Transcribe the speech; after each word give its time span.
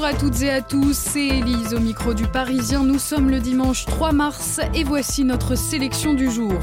Bonjour 0.00 0.16
à 0.16 0.18
toutes 0.18 0.40
et 0.40 0.48
à 0.48 0.62
tous, 0.62 0.96
c'est 0.96 1.26
Elise 1.26 1.74
au 1.74 1.78
micro 1.78 2.14
du 2.14 2.26
Parisien. 2.26 2.84
Nous 2.84 2.98
sommes 2.98 3.28
le 3.28 3.38
dimanche 3.38 3.84
3 3.84 4.12
mars 4.12 4.58
et 4.74 4.82
voici 4.82 5.24
notre 5.24 5.56
sélection 5.56 6.14
du 6.14 6.30
jour. 6.30 6.54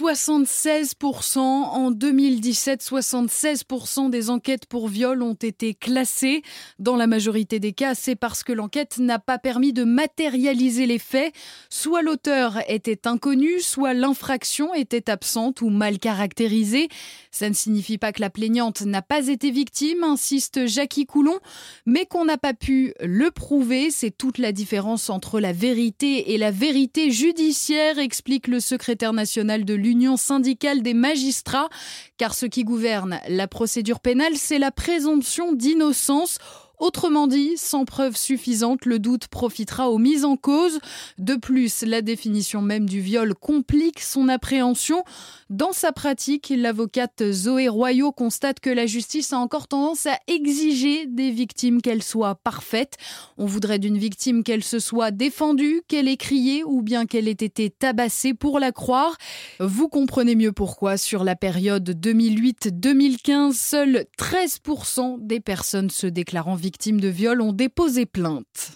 76% 0.00 1.38
en 1.38 1.90
2017, 1.90 2.82
76% 2.82 4.08
des 4.08 4.30
enquêtes 4.30 4.64
pour 4.64 4.88
viol 4.88 5.22
ont 5.22 5.34
été 5.34 5.74
classées. 5.74 6.40
Dans 6.78 6.96
la 6.96 7.06
majorité 7.06 7.60
des 7.60 7.74
cas, 7.74 7.94
c'est 7.94 8.16
parce 8.16 8.42
que 8.42 8.54
l'enquête 8.54 8.96
n'a 8.96 9.18
pas 9.18 9.36
permis 9.38 9.74
de 9.74 9.84
matérialiser 9.84 10.86
les 10.86 10.98
faits. 10.98 11.34
Soit 11.68 12.00
l'auteur 12.00 12.60
était 12.66 13.06
inconnu, 13.06 13.60
soit 13.60 13.92
l'infraction 13.92 14.72
était 14.72 15.10
absente 15.10 15.60
ou 15.60 15.68
mal 15.68 15.98
caractérisée. 15.98 16.88
Ça 17.30 17.50
ne 17.50 17.54
signifie 17.54 17.98
pas 17.98 18.12
que 18.12 18.22
la 18.22 18.30
plaignante 18.30 18.80
n'a 18.80 19.02
pas 19.02 19.28
été 19.28 19.50
victime, 19.50 20.02
insiste 20.02 20.66
Jackie 20.66 21.04
Coulon, 21.04 21.38
mais 21.84 22.06
qu'on 22.06 22.24
n'a 22.24 22.38
pas 22.38 22.54
pu 22.54 22.94
le 23.02 23.30
prouver. 23.30 23.90
C'est 23.90 24.16
toute 24.16 24.38
la 24.38 24.52
différence 24.52 25.10
entre 25.10 25.40
la 25.40 25.52
vérité 25.52 26.32
et 26.32 26.38
la 26.38 26.50
vérité 26.50 27.10
judiciaire, 27.10 27.98
explique 27.98 28.48
le 28.48 28.60
secrétaire 28.60 29.12
national 29.12 29.66
de 29.66 29.74
l'Union 29.74 29.89
l'Union 29.90 30.16
syndicale 30.16 30.82
des 30.82 30.94
magistrats, 30.94 31.68
car 32.16 32.32
ce 32.32 32.46
qui 32.46 32.62
gouverne 32.62 33.18
la 33.28 33.48
procédure 33.48 33.98
pénale, 33.98 34.36
c'est 34.36 34.60
la 34.60 34.70
présomption 34.70 35.52
d'innocence 35.52 36.38
Autrement 36.80 37.26
dit, 37.26 37.58
sans 37.58 37.84
preuve 37.84 38.16
suffisante, 38.16 38.86
le 38.86 38.98
doute 38.98 39.28
profitera 39.28 39.90
aux 39.90 39.98
mises 39.98 40.24
en 40.24 40.36
cause. 40.36 40.80
De 41.18 41.34
plus, 41.34 41.82
la 41.82 42.00
définition 42.00 42.62
même 42.62 42.88
du 42.88 43.02
viol 43.02 43.34
complique 43.34 44.00
son 44.00 44.30
appréhension. 44.30 45.04
Dans 45.50 45.72
sa 45.72 45.92
pratique, 45.92 46.50
l'avocate 46.56 47.32
Zoé 47.32 47.68
Royaux 47.68 48.12
constate 48.12 48.60
que 48.60 48.70
la 48.70 48.86
justice 48.86 49.34
a 49.34 49.38
encore 49.38 49.68
tendance 49.68 50.06
à 50.06 50.18
exiger 50.26 51.04
des 51.04 51.30
victimes 51.30 51.82
qu'elles 51.82 52.02
soient 52.02 52.36
parfaites. 52.36 52.96
On 53.36 53.44
voudrait 53.44 53.78
d'une 53.78 53.98
victime 53.98 54.42
qu'elle 54.42 54.64
se 54.64 54.78
soit 54.78 55.10
défendue, 55.10 55.82
qu'elle 55.86 56.08
ait 56.08 56.16
crié 56.16 56.64
ou 56.64 56.80
bien 56.80 57.04
qu'elle 57.04 57.28
ait 57.28 57.32
été 57.32 57.68
tabassée 57.68 58.32
pour 58.32 58.58
la 58.58 58.72
croire. 58.72 59.18
Vous 59.58 59.88
comprenez 59.90 60.34
mieux 60.34 60.52
pourquoi 60.52 60.96
sur 60.96 61.24
la 61.24 61.36
période 61.36 61.90
2008-2015, 61.90 63.52
seuls 63.52 64.06
13% 64.18 65.18
des 65.20 65.40
personnes 65.40 65.90
se 65.90 66.06
déclarant 66.06 66.54
victimes 66.54 66.69
victimes 66.70 67.00
de 67.00 67.08
viol 67.08 67.40
ont 67.40 67.52
déposé 67.52 68.06
plainte. 68.06 68.70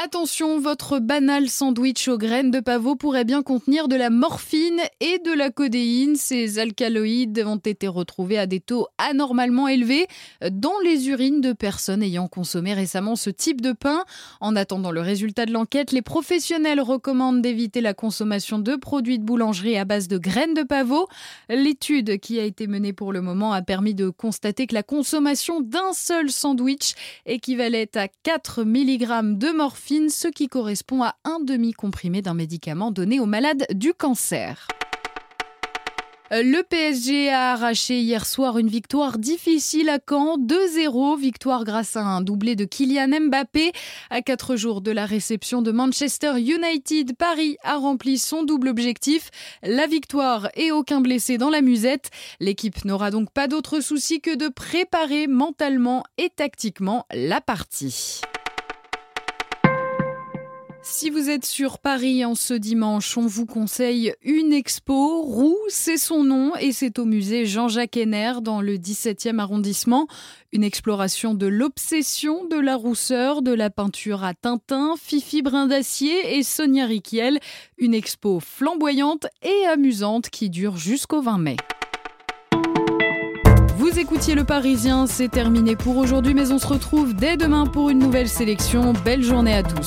Attention, 0.00 0.60
votre 0.60 1.00
banal 1.00 1.48
sandwich 1.48 2.06
aux 2.06 2.18
graines 2.18 2.52
de 2.52 2.60
pavot 2.60 2.94
pourrait 2.94 3.24
bien 3.24 3.42
contenir 3.42 3.88
de 3.88 3.96
la 3.96 4.10
morphine 4.10 4.80
et 5.00 5.18
de 5.18 5.32
la 5.32 5.50
codéine. 5.50 6.14
Ces 6.14 6.60
alcaloïdes 6.60 7.42
ont 7.44 7.56
été 7.56 7.88
retrouvés 7.88 8.38
à 8.38 8.46
des 8.46 8.60
taux 8.60 8.86
anormalement 8.98 9.66
élevés 9.66 10.06
dans 10.52 10.78
les 10.84 11.08
urines 11.08 11.40
de 11.40 11.52
personnes 11.52 12.04
ayant 12.04 12.28
consommé 12.28 12.74
récemment 12.74 13.16
ce 13.16 13.28
type 13.28 13.60
de 13.60 13.72
pain. 13.72 14.04
En 14.40 14.54
attendant 14.54 14.92
le 14.92 15.00
résultat 15.00 15.46
de 15.46 15.52
l'enquête, 15.52 15.90
les 15.90 16.02
professionnels 16.02 16.80
recommandent 16.80 17.42
d'éviter 17.42 17.80
la 17.80 17.92
consommation 17.92 18.60
de 18.60 18.76
produits 18.76 19.18
de 19.18 19.24
boulangerie 19.24 19.78
à 19.78 19.84
base 19.84 20.06
de 20.06 20.18
graines 20.18 20.54
de 20.54 20.62
pavot. 20.62 21.08
L'étude 21.48 22.20
qui 22.20 22.38
a 22.38 22.44
été 22.44 22.68
menée 22.68 22.92
pour 22.92 23.12
le 23.12 23.20
moment 23.20 23.52
a 23.52 23.62
permis 23.62 23.94
de 23.94 24.10
constater 24.10 24.68
que 24.68 24.74
la 24.74 24.84
consommation 24.84 25.60
d'un 25.60 25.92
seul 25.92 26.30
sandwich 26.30 26.94
équivalait 27.26 27.98
à 27.98 28.06
4 28.06 28.62
mg 28.62 29.36
de 29.36 29.56
morphine 29.56 29.87
ce 29.88 30.28
qui 30.28 30.48
correspond 30.48 31.02
à 31.02 31.14
un 31.24 31.40
demi-comprimé 31.40 32.20
d'un 32.20 32.34
médicament 32.34 32.90
donné 32.90 33.20
aux 33.20 33.26
malades 33.26 33.64
du 33.72 33.94
cancer. 33.94 34.68
Le 36.30 36.60
PSG 36.60 37.30
a 37.30 37.52
arraché 37.52 38.00
hier 38.00 38.26
soir 38.26 38.58
une 38.58 38.68
victoire 38.68 39.16
difficile 39.16 39.88
à 39.88 39.98
Caen, 40.06 40.36
2-0, 40.36 41.18
victoire 41.18 41.64
grâce 41.64 41.96
à 41.96 42.02
un 42.02 42.20
doublé 42.20 42.54
de 42.54 42.66
Kylian 42.66 43.28
Mbappé. 43.28 43.72
À 44.10 44.20
quatre 44.20 44.56
jours 44.56 44.82
de 44.82 44.90
la 44.90 45.06
réception 45.06 45.62
de 45.62 45.72
Manchester 45.72 46.32
United, 46.36 47.16
Paris 47.16 47.56
a 47.62 47.76
rempli 47.76 48.18
son 48.18 48.42
double 48.42 48.68
objectif, 48.68 49.30
la 49.62 49.86
victoire 49.86 50.50
et 50.54 50.70
aucun 50.70 51.00
blessé 51.00 51.38
dans 51.38 51.48
la 51.48 51.62
musette. 51.62 52.10
L'équipe 52.40 52.84
n'aura 52.84 53.10
donc 53.10 53.30
pas 53.32 53.48
d'autre 53.48 53.80
souci 53.80 54.20
que 54.20 54.36
de 54.36 54.48
préparer 54.48 55.28
mentalement 55.28 56.04
et 56.18 56.28
tactiquement 56.28 57.06
la 57.10 57.40
partie. 57.40 58.20
Si 60.90 61.10
vous 61.10 61.28
êtes 61.28 61.44
sur 61.44 61.78
Paris 61.78 62.24
en 62.24 62.34
ce 62.34 62.54
dimanche, 62.54 63.16
on 63.18 63.26
vous 63.26 63.44
conseille 63.44 64.14
une 64.22 64.54
expo. 64.54 65.20
Roux, 65.20 65.58
c'est 65.68 65.98
son 65.98 66.24
nom 66.24 66.56
et 66.56 66.72
c'est 66.72 66.98
au 66.98 67.04
musée 67.04 67.44
Jean-Jacques 67.44 67.98
Henner 67.98 68.32
dans 68.42 68.62
le 68.62 68.78
17e 68.78 69.38
arrondissement. 69.38 70.08
Une 70.50 70.64
exploration 70.64 71.34
de 71.34 71.46
l'obsession 71.46 72.46
de 72.46 72.56
la 72.56 72.74
rousseur, 72.74 73.42
de 73.42 73.52
la 73.52 73.68
peinture 73.68 74.24
à 74.24 74.32
Tintin, 74.32 74.94
Fifi 75.00 75.42
Brin 75.42 75.66
d'Acier 75.66 76.38
et 76.38 76.42
Sonia 76.42 76.86
Riquiel. 76.86 77.38
Une 77.76 77.94
expo 77.94 78.40
flamboyante 78.40 79.26
et 79.42 79.66
amusante 79.66 80.30
qui 80.30 80.48
dure 80.48 80.78
jusqu'au 80.78 81.20
20 81.20 81.38
mai. 81.38 81.56
Vous 83.76 83.98
écoutiez 83.98 84.34
Le 84.34 84.44
Parisien, 84.44 85.06
c'est 85.06 85.28
terminé 85.28 85.76
pour 85.76 85.98
aujourd'hui, 85.98 86.34
mais 86.34 86.50
on 86.50 86.58
se 86.58 86.66
retrouve 86.66 87.14
dès 87.14 87.36
demain 87.36 87.66
pour 87.66 87.90
une 87.90 87.98
nouvelle 87.98 88.28
sélection. 88.28 88.94
Belle 89.04 89.22
journée 89.22 89.54
à 89.54 89.62
tous. 89.62 89.86